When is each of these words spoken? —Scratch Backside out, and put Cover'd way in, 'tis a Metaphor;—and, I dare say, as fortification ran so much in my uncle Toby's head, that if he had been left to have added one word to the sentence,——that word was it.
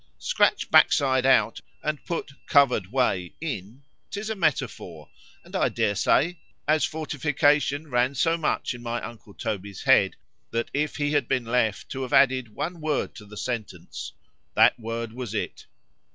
—Scratch 0.17 0.71
Backside 0.71 1.27
out, 1.27 1.61
and 1.83 2.03
put 2.07 2.31
Cover'd 2.47 2.87
way 2.91 3.35
in, 3.39 3.83
'tis 4.09 4.31
a 4.31 4.35
Metaphor;—and, 4.35 5.55
I 5.55 5.69
dare 5.69 5.93
say, 5.93 6.39
as 6.67 6.83
fortification 6.83 7.87
ran 7.87 8.15
so 8.15 8.35
much 8.35 8.73
in 8.73 8.81
my 8.81 8.99
uncle 8.99 9.35
Toby's 9.35 9.83
head, 9.83 10.15
that 10.49 10.71
if 10.73 10.95
he 10.95 11.11
had 11.11 11.27
been 11.27 11.45
left 11.45 11.89
to 11.89 12.01
have 12.01 12.13
added 12.13 12.55
one 12.55 12.81
word 12.81 13.13
to 13.13 13.27
the 13.27 13.37
sentence,——that 13.37 14.79
word 14.79 15.13
was 15.13 15.35
it. 15.35 15.67